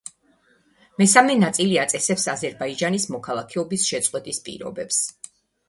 მესამე 1.01 1.35
ნაწილი 1.41 1.77
აწესებს 1.83 2.25
აზერბაიჯანის 2.35 3.07
მოქალაქეობის 3.19 3.87
შეწყვეტის 3.93 4.43
პირობებს. 4.51 5.03